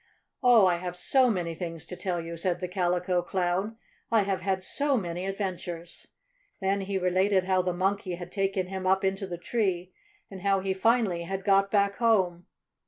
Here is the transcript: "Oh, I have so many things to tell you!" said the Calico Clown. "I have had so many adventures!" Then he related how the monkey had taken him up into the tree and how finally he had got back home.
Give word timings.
"Oh, 0.41 0.65
I 0.65 0.77
have 0.77 0.95
so 0.97 1.29
many 1.29 1.53
things 1.53 1.85
to 1.85 1.95
tell 1.95 2.19
you!" 2.19 2.35
said 2.35 2.59
the 2.59 2.67
Calico 2.67 3.21
Clown. 3.21 3.77
"I 4.11 4.23
have 4.23 4.41
had 4.41 4.63
so 4.63 4.97
many 4.97 5.27
adventures!" 5.27 6.07
Then 6.59 6.81
he 6.81 6.97
related 6.97 7.43
how 7.43 7.61
the 7.61 7.71
monkey 7.71 8.15
had 8.15 8.31
taken 8.31 8.65
him 8.65 8.87
up 8.87 9.03
into 9.03 9.27
the 9.27 9.37
tree 9.37 9.93
and 10.31 10.41
how 10.41 10.63
finally 10.73 11.19
he 11.19 11.23
had 11.25 11.43
got 11.43 11.69
back 11.69 11.97
home. 11.97 12.47